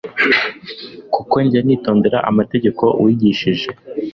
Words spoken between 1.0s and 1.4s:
kuko